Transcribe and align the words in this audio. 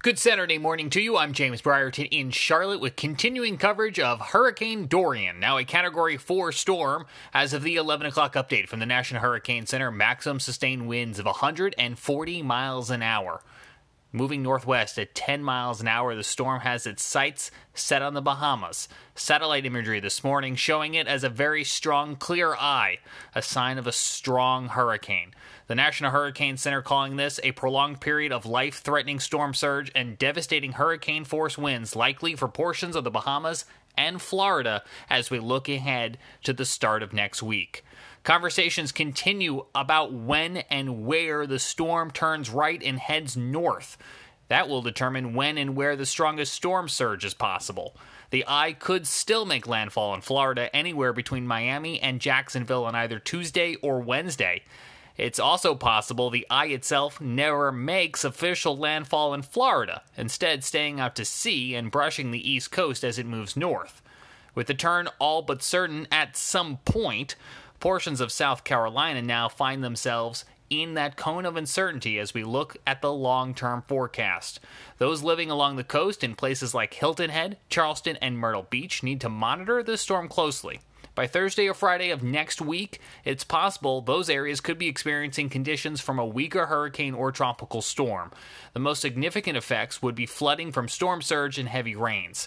Good 0.00 0.20
Saturday 0.20 0.58
morning 0.58 0.90
to 0.90 1.00
you. 1.00 1.16
I'm 1.16 1.32
James 1.32 1.60
Brierton 1.60 2.06
in 2.12 2.30
Charlotte 2.30 2.78
with 2.78 2.94
continuing 2.94 3.56
coverage 3.56 3.98
of 3.98 4.20
Hurricane 4.20 4.86
Dorian, 4.86 5.40
now 5.40 5.58
a 5.58 5.64
Category 5.64 6.16
4 6.16 6.52
storm. 6.52 7.04
As 7.34 7.52
of 7.52 7.64
the 7.64 7.74
11 7.74 8.06
o'clock 8.06 8.34
update 8.34 8.68
from 8.68 8.78
the 8.78 8.86
National 8.86 9.20
Hurricane 9.20 9.66
Center, 9.66 9.90
maximum 9.90 10.38
sustained 10.38 10.86
winds 10.86 11.18
of 11.18 11.24
140 11.24 12.42
miles 12.42 12.90
an 12.90 13.02
hour. 13.02 13.42
Moving 14.10 14.42
northwest 14.42 14.98
at 14.98 15.14
10 15.14 15.42
miles 15.42 15.82
an 15.82 15.88
hour, 15.88 16.14
the 16.14 16.24
storm 16.24 16.60
has 16.60 16.86
its 16.86 17.02
sights 17.02 17.50
set 17.74 18.00
on 18.00 18.14
the 18.14 18.22
Bahamas. 18.22 18.88
Satellite 19.14 19.66
imagery 19.66 20.00
this 20.00 20.24
morning 20.24 20.56
showing 20.56 20.94
it 20.94 21.06
as 21.06 21.24
a 21.24 21.28
very 21.28 21.62
strong, 21.62 22.16
clear 22.16 22.54
eye, 22.54 23.00
a 23.34 23.42
sign 23.42 23.76
of 23.76 23.86
a 23.86 23.92
strong 23.92 24.68
hurricane. 24.68 25.34
The 25.66 25.74
National 25.74 26.10
Hurricane 26.10 26.56
Center 26.56 26.80
calling 26.80 27.16
this 27.16 27.38
a 27.42 27.52
prolonged 27.52 28.00
period 28.00 28.32
of 28.32 28.46
life 28.46 28.80
threatening 28.80 29.20
storm 29.20 29.52
surge 29.52 29.92
and 29.94 30.16
devastating 30.16 30.72
hurricane 30.72 31.24
force 31.24 31.58
winds 31.58 31.94
likely 31.94 32.34
for 32.34 32.48
portions 32.48 32.96
of 32.96 33.04
the 33.04 33.10
Bahamas 33.10 33.66
and 33.98 34.22
Florida 34.22 34.82
as 35.10 35.30
we 35.30 35.38
look 35.38 35.68
ahead 35.68 36.16
to 36.44 36.54
the 36.54 36.64
start 36.64 37.02
of 37.02 37.12
next 37.12 37.42
week. 37.42 37.84
Conversations 38.22 38.92
continue 38.92 39.66
about 39.74 40.12
when 40.12 40.58
and 40.70 41.04
where 41.04 41.46
the 41.46 41.58
storm 41.58 42.10
turns 42.10 42.48
right 42.48 42.82
and 42.82 42.98
heads 42.98 43.36
north. 43.36 43.98
That 44.48 44.68
will 44.68 44.82
determine 44.82 45.34
when 45.34 45.58
and 45.58 45.76
where 45.76 45.96
the 45.96 46.06
strongest 46.06 46.54
storm 46.54 46.88
surge 46.88 47.24
is 47.24 47.34
possible. 47.34 47.94
The 48.30 48.44
eye 48.46 48.72
could 48.72 49.06
still 49.06 49.44
make 49.44 49.66
landfall 49.66 50.14
in 50.14 50.20
Florida 50.20 50.74
anywhere 50.74 51.12
between 51.12 51.46
Miami 51.46 52.00
and 52.00 52.20
Jacksonville 52.20 52.84
on 52.84 52.94
either 52.94 53.18
Tuesday 53.18 53.74
or 53.76 54.00
Wednesday. 54.00 54.62
It's 55.18 55.40
also 55.40 55.74
possible 55.74 56.30
the 56.30 56.46
eye 56.48 56.66
itself 56.66 57.20
never 57.20 57.72
makes 57.72 58.24
official 58.24 58.76
landfall 58.78 59.34
in 59.34 59.42
Florida, 59.42 60.02
instead, 60.16 60.62
staying 60.62 61.00
out 61.00 61.16
to 61.16 61.24
sea 61.24 61.74
and 61.74 61.90
brushing 61.90 62.30
the 62.30 62.50
east 62.50 62.70
coast 62.70 63.04
as 63.04 63.18
it 63.18 63.26
moves 63.26 63.56
north. 63.56 64.00
With 64.54 64.68
the 64.68 64.74
turn 64.74 65.08
all 65.18 65.42
but 65.42 65.62
certain 65.62 66.06
at 66.12 66.36
some 66.36 66.78
point, 66.84 67.34
Portions 67.80 68.20
of 68.20 68.32
South 68.32 68.64
Carolina 68.64 69.22
now 69.22 69.48
find 69.48 69.84
themselves 69.84 70.44
in 70.68 70.94
that 70.94 71.16
cone 71.16 71.46
of 71.46 71.56
uncertainty 71.56 72.18
as 72.18 72.34
we 72.34 72.42
look 72.42 72.76
at 72.86 73.00
the 73.00 73.12
long 73.12 73.54
term 73.54 73.82
forecast. 73.86 74.60
Those 74.98 75.22
living 75.22 75.50
along 75.50 75.76
the 75.76 75.84
coast 75.84 76.24
in 76.24 76.34
places 76.34 76.74
like 76.74 76.94
Hilton 76.94 77.30
Head, 77.30 77.56
Charleston, 77.68 78.16
and 78.20 78.38
Myrtle 78.38 78.66
Beach 78.68 79.02
need 79.02 79.20
to 79.20 79.28
monitor 79.28 79.82
the 79.82 79.96
storm 79.96 80.28
closely. 80.28 80.80
By 81.18 81.26
Thursday 81.26 81.68
or 81.68 81.74
Friday 81.74 82.10
of 82.10 82.22
next 82.22 82.60
week, 82.60 83.00
it's 83.24 83.42
possible 83.42 84.00
those 84.00 84.30
areas 84.30 84.60
could 84.60 84.78
be 84.78 84.86
experiencing 84.86 85.48
conditions 85.48 86.00
from 86.00 86.20
a 86.20 86.24
weaker 86.24 86.66
hurricane 86.66 87.12
or 87.12 87.32
tropical 87.32 87.82
storm. 87.82 88.30
The 88.72 88.78
most 88.78 89.00
significant 89.00 89.56
effects 89.56 90.00
would 90.00 90.14
be 90.14 90.26
flooding 90.26 90.70
from 90.70 90.86
storm 90.86 91.20
surge 91.20 91.58
and 91.58 91.68
heavy 91.68 91.96
rains. 91.96 92.46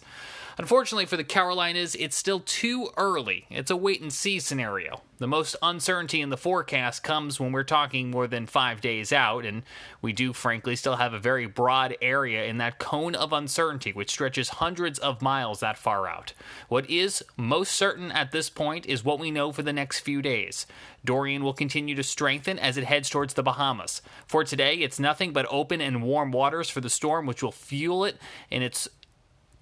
Unfortunately 0.58 1.06
for 1.06 1.18
the 1.18 1.24
Carolinas, 1.24 1.96
it's 1.96 2.16
still 2.16 2.40
too 2.40 2.90
early. 2.98 3.46
It's 3.50 3.72
a 3.72 3.76
wait 3.76 4.02
and 4.02 4.12
see 4.12 4.40
scenario. 4.40 5.02
The 5.18 5.28
most 5.28 5.56
uncertainty 5.62 6.20
in 6.20 6.30
the 6.30 6.38
forecast 6.38 7.04
comes 7.04 7.40
when 7.40 7.52
we're 7.52 7.64
talking 7.64 8.10
more 8.10 8.26
than 8.26 8.48
five 8.48 8.82
days 8.82 9.14
out, 9.14 9.46
and 9.46 9.62
we 10.02 10.14
do, 10.14 10.34
frankly, 10.34 10.76
still 10.76 10.96
have 10.96 11.14
a 11.14 11.20
very 11.20 11.46
broad 11.46 11.96
area 12.02 12.46
in 12.46 12.58
that 12.58 12.80
cone 12.80 13.14
of 13.14 13.32
uncertainty, 13.32 13.94
which 13.94 14.10
stretches 14.10 14.50
hundreds 14.50 14.98
of 14.98 15.22
miles 15.22 15.60
that 15.60 15.78
far 15.78 16.08
out. 16.08 16.34
What 16.70 16.90
is 16.90 17.24
most 17.38 17.74
certain 17.74 18.12
at 18.12 18.32
this 18.32 18.50
point 18.50 18.88
is 18.88 19.06
what 19.06 19.20
we 19.20 19.30
know 19.30 19.52
for 19.52 19.62
the 19.62 19.72
next 19.72 20.00
few 20.00 20.24
days. 20.24 20.66
Dorian 21.06 21.44
will 21.44 21.54
continue 21.54 21.96
to 21.96 22.04
strengthen 22.04 22.58
as 22.58 22.78
it 22.78 22.84
heads 22.84 23.10
towards 23.10 23.36
the 23.36 23.44
Bahamas. 23.44 24.02
For 24.26 24.44
today, 24.44 24.76
it's 24.76 25.00
nothing 25.00 25.34
but 25.34 25.48
open 25.50 25.82
and 25.82 26.02
warm 26.02 26.32
waters 26.32 26.70
for 26.70 26.82
the 26.82 26.90
storm, 26.90 27.28
which 27.28 27.44
will 27.44 27.52
fuel 27.52 28.06
it 28.06 28.18
in 28.50 28.64
its 28.64 28.88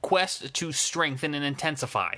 quest 0.02 0.53
to 0.53 0.72
strengthen 0.72 1.33
and 1.33 1.45
intensify. 1.45 2.16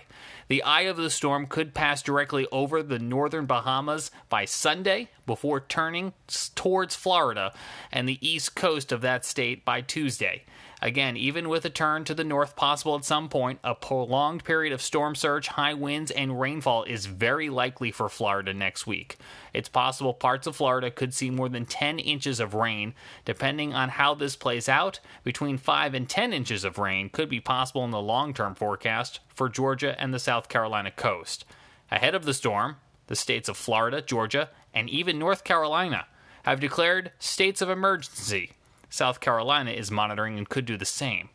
The 0.48 0.64
eye 0.64 0.82
of 0.82 0.98
the 0.98 1.10
storm 1.10 1.48
could 1.48 1.74
pass 1.74 2.02
directly 2.02 2.48
over 2.52 2.84
the 2.84 3.00
northern 3.00 3.46
Bahamas 3.46 4.12
by 4.30 4.46
Sunday 4.46 5.10
before 5.26 5.62
turning 5.62 6.14
towards 6.56 6.96
Florida 6.96 7.54
and 7.92 8.08
the 8.08 8.20
east 8.20 8.56
coast 8.56 8.92
of 8.92 9.02
that 9.02 9.24
state 9.24 9.64
by 9.64 9.82
Tuesday. 9.82 10.44
Again, 10.84 11.16
even 11.16 11.48
with 11.48 11.64
a 11.64 11.70
turn 11.70 12.06
to 12.06 12.16
the 12.16 12.24
north 12.24 12.56
possible 12.56 12.96
at 12.96 13.06
some 13.06 13.30
point, 13.30 13.60
a 13.64 13.76
prolonged 13.76 14.44
period 14.44 14.74
of 14.74 14.82
storm 14.82 15.14
surge, 15.14 15.48
high 15.50 15.76
winds, 15.76 16.10
and 16.10 16.40
rainfall 16.40 16.86
is 16.86 17.06
very 17.06 17.52
likely 17.52 17.92
for 17.92 18.10
Florida 18.10 18.52
next 18.52 18.88
week. 18.88 19.18
It's 19.54 19.70
possible 19.70 20.16
parts 20.16 20.48
of 20.48 20.56
Florida 20.56 20.90
could 20.90 21.14
see 21.14 21.30
more 21.30 21.50
than 21.50 21.68
10 21.68 22.00
inches 22.00 22.40
of 22.40 22.56
rain. 22.56 22.96
Depending 23.26 23.76
on 23.76 23.90
how 23.90 24.16
this 24.16 24.36
plays 24.36 24.68
out, 24.68 25.00
between 25.24 25.60
5 25.60 25.94
and 25.94 26.10
10 26.10 26.34
inches 26.34 26.64
of 26.64 26.80
rain 26.80 27.10
could 27.10 27.30
be 27.30 27.40
possible 27.40 27.86
in 27.86 27.92
the 27.92 28.02
long 28.02 28.34
term 28.34 28.56
forecast 28.56 29.20
for 29.28 29.50
Georgia 29.50 29.96
and 30.02 30.12
the 30.12 30.20
South 30.20 30.50
Carolina 30.50 30.90
coast. 30.90 31.46
Ahead 31.92 32.16
of 32.16 32.26
the 32.26 32.34
storm, 32.34 32.78
the 33.06 33.16
states 33.16 33.48
of 33.48 33.56
Florida, 33.56 34.02
Georgia, 34.02 34.50
and 34.74 34.90
even 34.90 35.20
North 35.20 35.44
Carolina 35.44 36.08
have 36.44 36.60
declared 36.60 37.12
states 37.20 37.62
of 37.62 37.70
emergency 37.70 38.54
South 38.92 39.22
Carolina 39.22 39.72
is 39.72 39.90
monitoring 39.90 40.38
and 40.38 40.48
could 40.48 40.66
do 40.66 40.76
the 40.78 40.86
same. 40.86 41.30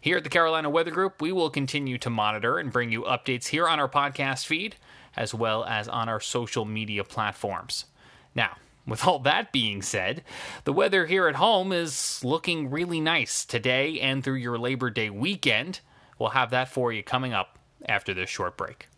Here 0.00 0.18
at 0.18 0.24
the 0.24 0.30
Carolina 0.30 0.68
Weather 0.68 0.90
Group, 0.90 1.22
we 1.22 1.32
will 1.32 1.48
continue 1.48 1.96
to 1.98 2.10
monitor 2.10 2.58
and 2.58 2.72
bring 2.72 2.90
you 2.92 3.02
updates 3.02 3.46
here 3.46 3.68
on 3.68 3.78
our 3.80 3.88
podcast 3.88 4.46
feed, 4.46 4.76
as 5.16 5.32
well 5.32 5.64
as 5.64 5.88
on 5.88 6.08
our 6.08 6.20
social 6.20 6.64
media 6.64 7.04
platforms. 7.04 7.86
Now, 8.34 8.56
with 8.84 9.06
all 9.06 9.20
that 9.20 9.52
being 9.52 9.80
said, 9.80 10.24
the 10.64 10.72
weather 10.72 11.06
here 11.06 11.28
at 11.28 11.36
home 11.36 11.72
is 11.72 12.20
looking 12.24 12.68
really 12.68 13.00
nice 13.00 13.44
today 13.44 14.00
and 14.00 14.24
through 14.24 14.34
your 14.34 14.58
Labor 14.58 14.90
Day 14.90 15.08
weekend. 15.08 15.80
We'll 16.18 16.30
have 16.30 16.50
that 16.50 16.68
for 16.68 16.92
you 16.92 17.04
coming 17.04 17.32
up 17.32 17.58
after 17.86 18.12
this 18.12 18.28
short 18.28 18.56
break. 18.56 18.88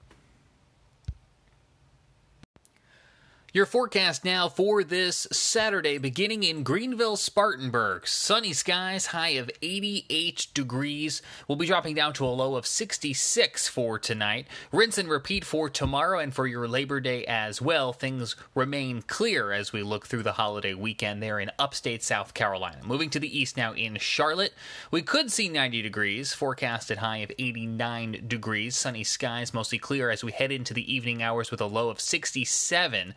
Your 3.52 3.66
forecast 3.66 4.24
now 4.24 4.48
for 4.48 4.84
this 4.84 5.26
Saturday, 5.32 5.98
beginning 5.98 6.44
in 6.44 6.62
Greenville, 6.62 7.16
Spartanburg. 7.16 8.06
Sunny 8.06 8.52
skies, 8.52 9.06
high 9.06 9.30
of 9.30 9.50
88 9.60 10.46
degrees. 10.54 11.20
We'll 11.48 11.56
be 11.56 11.66
dropping 11.66 11.96
down 11.96 12.12
to 12.12 12.26
a 12.26 12.28
low 12.28 12.54
of 12.54 12.64
66 12.64 13.66
for 13.66 13.98
tonight. 13.98 14.46
Rinse 14.70 14.98
and 14.98 15.08
repeat 15.08 15.44
for 15.44 15.68
tomorrow 15.68 16.20
and 16.20 16.32
for 16.32 16.46
your 16.46 16.68
Labor 16.68 17.00
Day 17.00 17.24
as 17.24 17.60
well. 17.60 17.92
Things 17.92 18.36
remain 18.54 19.02
clear 19.02 19.50
as 19.50 19.72
we 19.72 19.82
look 19.82 20.06
through 20.06 20.22
the 20.22 20.34
holiday 20.34 20.74
weekend 20.74 21.20
there 21.20 21.40
in 21.40 21.50
upstate 21.58 22.04
South 22.04 22.34
Carolina. 22.34 22.78
Moving 22.84 23.10
to 23.10 23.18
the 23.18 23.36
east 23.36 23.56
now 23.56 23.72
in 23.72 23.96
Charlotte, 23.96 24.54
we 24.92 25.02
could 25.02 25.32
see 25.32 25.48
90 25.48 25.82
degrees, 25.82 26.32
forecasted 26.32 26.98
high 26.98 27.16
of 27.16 27.32
89 27.36 28.26
degrees. 28.28 28.76
Sunny 28.76 29.02
skies, 29.02 29.52
mostly 29.52 29.78
clear 29.78 30.08
as 30.08 30.22
we 30.22 30.30
head 30.30 30.52
into 30.52 30.72
the 30.72 30.94
evening 30.94 31.20
hours 31.20 31.50
with 31.50 31.60
a 31.60 31.66
low 31.66 31.88
of 31.88 32.00
67. 32.00 33.12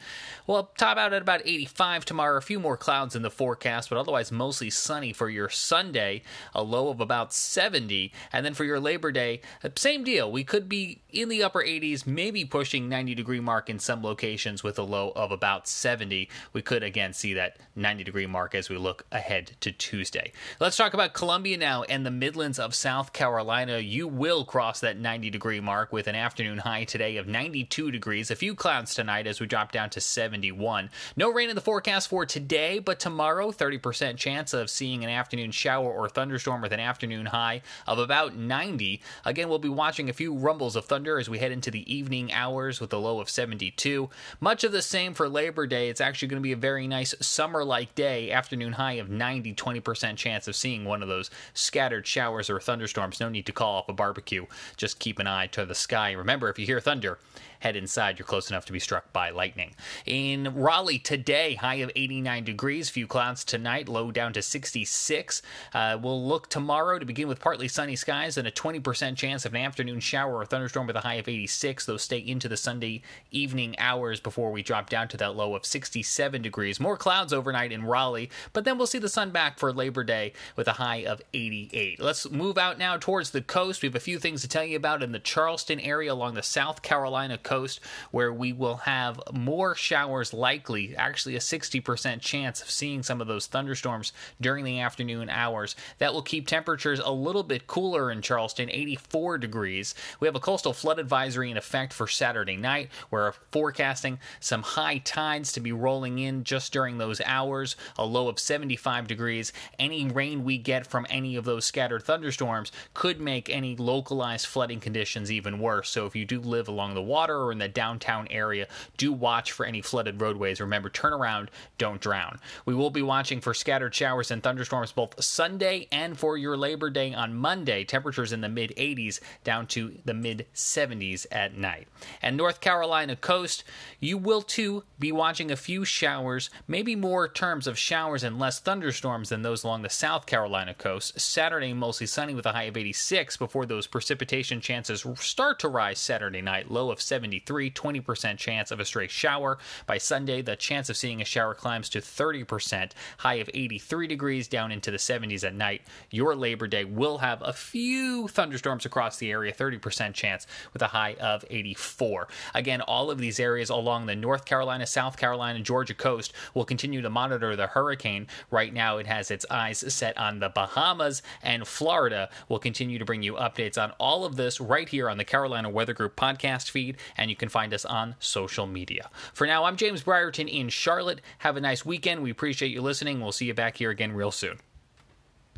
We'll 0.47 0.71
top 0.77 0.97
out 0.97 1.13
at 1.13 1.21
about 1.21 1.41
85 1.45 2.05
tomorrow. 2.05 2.37
A 2.37 2.41
few 2.41 2.59
more 2.59 2.77
clouds 2.77 3.15
in 3.15 3.21
the 3.21 3.29
forecast, 3.29 3.89
but 3.89 3.97
otherwise 3.97 4.31
mostly 4.31 4.69
sunny 4.69 5.13
for 5.13 5.29
your 5.29 5.49
Sunday. 5.49 6.23
A 6.53 6.63
low 6.63 6.89
of 6.89 6.99
about 6.99 7.33
70. 7.33 8.11
And 8.31 8.45
then 8.45 8.53
for 8.53 8.63
your 8.63 8.79
Labor 8.79 9.11
Day, 9.11 9.41
uh, 9.63 9.69
same 9.75 10.03
deal. 10.03 10.31
We 10.31 10.43
could 10.43 10.67
be 10.67 11.01
in 11.09 11.29
the 11.29 11.43
upper 11.43 11.63
80s, 11.63 12.05
maybe 12.07 12.45
pushing 12.45 12.89
90 12.89 13.15
degree 13.15 13.39
mark 13.39 13.69
in 13.69 13.79
some 13.79 14.03
locations 14.03 14.63
with 14.63 14.79
a 14.79 14.83
low 14.83 15.11
of 15.15 15.31
about 15.31 15.67
70. 15.67 16.29
We 16.51 16.61
could 16.61 16.83
again 16.83 17.13
see 17.13 17.33
that 17.35 17.57
90 17.75 18.03
degree 18.03 18.25
mark 18.25 18.55
as 18.55 18.69
we 18.69 18.77
look 18.77 19.05
ahead 19.11 19.51
to 19.61 19.71
Tuesday. 19.71 20.31
Let's 20.59 20.77
talk 20.77 20.93
about 20.93 21.13
Columbia 21.13 21.57
now 21.57 21.83
and 21.83 22.05
the 22.05 22.11
Midlands 22.11 22.59
of 22.59 22.75
South 22.75 23.13
Carolina. 23.13 23.79
You 23.79 24.07
will 24.07 24.45
cross 24.45 24.79
that 24.79 24.97
90 24.97 25.29
degree 25.29 25.59
mark 25.59 25.91
with 25.91 26.07
an 26.07 26.15
afternoon 26.15 26.59
high 26.59 26.83
today 26.83 27.17
of 27.17 27.27
92 27.27 27.91
degrees. 27.91 28.31
A 28.31 28.35
few 28.35 28.55
clouds 28.55 28.93
tonight 28.93 29.27
as 29.27 29.39
we 29.39 29.47
drop 29.47 29.71
down 29.71 29.89
to 29.91 30.01
71. 30.13 30.89
No 31.17 31.31
rain 31.31 31.49
in 31.49 31.55
the 31.55 31.61
forecast 31.61 32.07
for 32.07 32.25
today, 32.25 32.79
but 32.79 32.99
tomorrow, 32.99 33.51
30% 33.51 34.17
chance 34.17 34.53
of 34.53 34.69
seeing 34.69 35.03
an 35.03 35.09
afternoon 35.09 35.51
shower 35.51 35.91
or 35.91 36.07
thunderstorm 36.07 36.61
with 36.61 36.71
an 36.71 36.79
afternoon 36.79 37.27
high 37.27 37.61
of 37.87 37.99
about 37.99 38.35
90. 38.35 39.01
Again, 39.25 39.49
we'll 39.49 39.59
be 39.59 39.69
watching 39.69 40.09
a 40.09 40.13
few 40.13 40.33
rumbles 40.33 40.75
of 40.75 40.85
thunder 40.85 41.19
as 41.19 41.29
we 41.29 41.39
head 41.39 41.51
into 41.51 41.71
the 41.71 41.93
evening 41.93 42.31
hours 42.31 42.79
with 42.79 42.93
a 42.93 42.97
low 42.97 43.19
of 43.19 43.29
72. 43.29 44.09
Much 44.39 44.63
of 44.63 44.71
the 44.71 44.81
same 44.81 45.13
for 45.13 45.27
Labor 45.27 45.67
Day. 45.67 45.89
It's 45.89 46.01
actually 46.01 46.27
going 46.27 46.41
to 46.41 46.43
be 46.43 46.51
a 46.51 46.57
very 46.57 46.87
nice 46.87 47.15
summer 47.19 47.63
like 47.63 47.95
day, 47.95 48.31
afternoon 48.31 48.73
high 48.73 48.93
of 48.93 49.09
90, 49.09 49.53
20% 49.53 50.15
chance 50.15 50.47
of 50.47 50.55
seeing 50.55 50.85
one 50.85 51.01
of 51.01 51.09
those 51.09 51.29
scattered 51.53 52.05
showers 52.05 52.49
or 52.49 52.59
thunderstorms. 52.59 53.19
No 53.19 53.29
need 53.29 53.45
to 53.45 53.51
call 53.51 53.75
off 53.75 53.89
a 53.89 53.93
barbecue. 53.93 54.45
Just 54.77 54.99
keep 54.99 55.19
an 55.19 55.27
eye 55.27 55.47
to 55.47 55.65
the 55.65 55.75
sky. 55.75 56.11
Remember, 56.11 56.49
if 56.49 56.59
you 56.59 56.65
hear 56.65 56.79
thunder, 56.79 57.19
head 57.63 57.75
inside. 57.75 58.19
You're 58.19 58.25
close 58.25 58.49
enough 58.49 58.65
to 58.65 58.73
be 58.73 58.79
struck 58.79 59.11
by 59.13 59.29
lightning. 59.29 59.73
In 60.05 60.53
Raleigh 60.53 60.99
today, 60.99 61.55
high 61.55 61.75
of 61.75 61.89
89 61.95 62.43
degrees, 62.43 62.89
few 62.89 63.07
clouds 63.07 63.45
tonight, 63.45 63.87
low 63.87 64.11
down 64.11 64.33
to 64.33 64.41
66. 64.41 65.41
Uh, 65.73 65.97
we'll 66.01 66.27
look 66.27 66.49
tomorrow 66.49 66.99
to 66.99 67.05
begin 67.05 67.29
with 67.29 67.39
partly 67.39 67.69
sunny 67.69 67.95
skies 67.95 68.37
and 68.37 68.45
a 68.45 68.51
20% 68.51 69.15
chance 69.15 69.45
of 69.45 69.53
an 69.53 69.61
afternoon 69.61 70.01
shower 70.01 70.35
or 70.35 70.45
thunderstorm 70.45 70.87
with 70.87 70.97
a 70.97 71.01
high 71.01 71.15
of 71.15 71.29
86. 71.29 71.85
Those 71.85 72.01
stay 72.01 72.17
into 72.17 72.49
the 72.49 72.57
Sunday 72.57 73.01
evening 73.31 73.79
hours 73.79 74.19
before 74.19 74.51
we 74.51 74.61
drop 74.61 74.89
down 74.89 75.07
to 75.07 75.17
that 75.17 75.37
low 75.37 75.55
of 75.55 75.65
67 75.65 76.41
degrees. 76.41 76.81
More 76.81 76.97
clouds 76.97 77.31
overnight 77.31 77.71
in 77.71 77.85
Raleigh, 77.85 78.29
but 78.51 78.65
then 78.65 78.77
we'll 78.77 78.87
see 78.87 78.99
the 78.99 79.07
sun 79.07 79.31
back 79.31 79.57
for 79.57 79.71
Labor 79.71 80.03
Day 80.03 80.33
with 80.57 80.67
a 80.67 80.73
high 80.73 81.05
of 81.05 81.21
88. 81.33 82.01
Let's 82.01 82.29
move 82.29 82.57
out 82.57 82.77
now 82.77 82.97
towards 82.97 83.31
the 83.31 83.41
coast. 83.41 83.81
We 83.81 83.87
have 83.87 83.95
a 83.95 84.01
few 84.01 84.19
things 84.19 84.41
to 84.41 84.49
tell 84.49 84.65
you 84.65 84.75
about 84.75 85.01
in 85.01 85.13
the 85.13 85.19
Charleston 85.19 85.79
area 85.79 86.11
along 86.11 86.33
the 86.33 86.43
South 86.43 86.81
Carolina 86.81 87.37
coast 87.37 87.79
where 88.11 88.33
we 88.33 88.51
will 88.51 88.77
have 88.77 89.21
more 89.31 89.73
showers 89.73 89.92
likely, 90.33 90.95
actually 90.95 91.35
a 91.35 91.39
60% 91.39 92.19
chance 92.19 92.61
of 92.61 92.69
seeing 92.69 93.03
some 93.03 93.21
of 93.21 93.27
those 93.27 93.47
thunderstorms 93.47 94.13
during 94.41 94.65
the 94.65 94.79
afternoon 94.79 95.29
hours. 95.29 95.75
That 95.99 96.13
will 96.13 96.21
keep 96.21 96.47
temperatures 96.47 96.99
a 96.99 97.11
little 97.11 97.43
bit 97.43 97.67
cooler 97.67 98.11
in 98.11 98.21
Charleston, 98.21 98.69
84 98.69 99.37
degrees. 99.37 99.95
We 100.19 100.27
have 100.27 100.35
a 100.35 100.39
coastal 100.39 100.73
flood 100.73 100.99
advisory 100.99 101.51
in 101.51 101.57
effect 101.57 101.93
for 101.93 102.07
Saturday 102.07 102.57
night. 102.57 102.89
We're 103.11 103.33
forecasting 103.51 104.19
some 104.39 104.63
high 104.63 104.97
tides 104.97 105.51
to 105.53 105.59
be 105.59 105.71
rolling 105.71 106.19
in 106.19 106.43
just 106.43 106.73
during 106.73 106.97
those 106.97 107.21
hours, 107.25 107.75
a 107.97 108.05
low 108.05 108.27
of 108.27 108.39
75 108.39 109.07
degrees. 109.07 109.53
Any 109.77 110.07
rain 110.07 110.43
we 110.43 110.57
get 110.57 110.87
from 110.87 111.05
any 111.09 111.35
of 111.35 111.45
those 111.45 111.65
scattered 111.65 112.03
thunderstorms 112.03 112.71
could 112.93 113.19
make 113.19 113.49
any 113.49 113.75
localized 113.75 114.47
flooding 114.47 114.79
conditions 114.79 115.31
even 115.31 115.59
worse. 115.59 115.89
So 115.89 116.05
if 116.05 116.15
you 116.15 116.25
do 116.25 116.39
live 116.39 116.67
along 116.67 116.95
the 116.95 117.01
water 117.01 117.37
or 117.37 117.51
in 117.51 117.59
the 117.59 117.67
downtown 117.67 118.27
area, 118.29 118.67
do 118.97 119.11
watch 119.11 119.51
for 119.51 119.65
any 119.65 119.81
flooded 119.83 120.21
roadways. 120.21 120.59
Remember, 120.59 120.89
turn 120.89 121.13
around, 121.13 121.51
don't 121.77 122.01
drown. 122.01 122.39
We 122.65 122.73
will 122.73 122.89
be 122.89 123.01
watching 123.01 123.41
for 123.41 123.53
scattered 123.53 123.93
showers 123.93 124.31
and 124.31 124.41
thunderstorms 124.41 124.91
both 124.91 125.23
Sunday 125.23 125.87
and 125.91 126.17
for 126.17 126.37
your 126.37 126.57
Labor 126.57 126.89
Day 126.89 127.13
on 127.13 127.35
Monday. 127.35 127.83
Temperatures 127.83 128.33
in 128.33 128.41
the 128.41 128.49
mid 128.49 128.73
80s 128.77 129.19
down 129.43 129.67
to 129.67 129.97
the 130.05 130.13
mid 130.13 130.45
70s 130.53 131.25
at 131.31 131.57
night. 131.57 131.87
And 132.21 132.37
North 132.37 132.61
Carolina 132.61 133.15
coast, 133.15 133.63
you 133.99 134.17
will 134.17 134.41
too 134.41 134.83
be 134.99 135.11
watching 135.11 135.51
a 135.51 135.55
few 135.55 135.85
showers, 135.85 136.49
maybe 136.67 136.95
more 136.95 137.27
terms 137.27 137.67
of 137.67 137.77
showers 137.77 138.23
and 138.23 138.39
less 138.39 138.59
thunderstorms 138.59 139.29
than 139.29 139.41
those 139.41 139.63
along 139.63 139.81
the 139.81 139.89
South 139.89 140.25
Carolina 140.25 140.73
coast. 140.73 141.19
Saturday 141.19 141.73
mostly 141.73 142.07
sunny 142.07 142.33
with 142.33 142.45
a 142.45 142.51
high 142.51 142.63
of 142.63 142.77
86 142.77 143.37
before 143.37 143.65
those 143.65 143.87
precipitation 143.87 144.61
chances 144.61 145.05
start 145.15 145.59
to 145.59 145.67
rise 145.67 145.99
Saturday 145.99 146.41
night, 146.41 146.71
low 146.71 146.91
of 146.91 147.01
73, 147.01 147.71
20% 147.71 148.37
chance 148.37 148.71
of 148.71 148.79
a 148.79 148.85
stray 148.85 149.07
shower. 149.07 149.57
By 149.85 149.97
Sunday, 149.97 150.41
the 150.41 150.55
chance 150.55 150.89
of 150.89 150.97
seeing 150.97 151.21
a 151.21 151.25
shower 151.25 151.53
climbs 151.53 151.89
to 151.89 151.99
30%, 151.99 152.91
high 153.19 153.35
of 153.35 153.49
83 153.53 154.07
degrees 154.07 154.47
down 154.47 154.71
into 154.71 154.91
the 154.91 154.97
70s 154.97 155.43
at 155.43 155.55
night. 155.55 155.81
Your 156.11 156.35
Labor 156.35 156.67
Day 156.67 156.85
will 156.85 157.19
have 157.19 157.41
a 157.41 157.53
few 157.53 158.27
thunderstorms 158.27 158.85
across 158.85 159.17
the 159.17 159.31
area, 159.31 159.53
30% 159.53 160.13
chance 160.13 160.47
with 160.71 160.81
a 160.81 160.87
high 160.87 161.15
of 161.19 161.45
84. 161.49 162.27
Again, 162.53 162.81
all 162.81 163.11
of 163.11 163.17
these 163.17 163.39
areas 163.39 163.69
along 163.69 164.05
the 164.05 164.15
North 164.15 164.45
Carolina, 164.45 164.85
South 164.85 165.17
Carolina, 165.17 165.59
Georgia 165.59 165.93
coast 165.93 166.33
will 166.53 166.65
continue 166.65 167.01
to 167.01 167.09
monitor 167.09 167.55
the 167.55 167.67
hurricane. 167.67 168.27
Right 168.51 168.73
now, 168.73 168.97
it 168.97 169.07
has 169.07 169.31
its 169.31 169.45
eyes 169.49 169.83
set 169.93 170.17
on 170.17 170.39
the 170.39 170.49
Bahamas 170.49 171.21
and 171.41 171.67
Florida. 171.67 172.29
We'll 172.49 172.59
continue 172.59 172.99
to 172.99 173.05
bring 173.05 173.23
you 173.23 173.33
updates 173.33 173.81
on 173.81 173.91
all 173.99 174.25
of 174.25 174.35
this 174.35 174.59
right 174.59 174.87
here 174.87 175.09
on 175.09 175.17
the 175.17 175.25
Carolina 175.25 175.69
Weather 175.69 175.93
Group 175.93 176.15
podcast 176.15 176.69
feed, 176.69 176.97
and 177.17 177.29
you 177.29 177.35
can 177.35 177.49
find 177.49 177.73
us 177.73 177.85
on 177.85 178.15
social 178.19 178.67
media. 178.67 179.09
For 179.33 179.45
I'm 179.63 179.77
James 179.77 180.03
Brierton 180.03 180.47
in 180.47 180.69
Charlotte. 180.69 181.21
Have 181.39 181.57
a 181.57 181.61
nice 181.61 181.85
weekend. 181.85 182.23
We 182.23 182.31
appreciate 182.31 182.71
you 182.71 182.81
listening. 182.81 183.21
We'll 183.21 183.31
see 183.31 183.45
you 183.45 183.53
back 183.53 183.77
here 183.77 183.89
again 183.89 184.13
real 184.13 184.31
soon. 184.31 184.59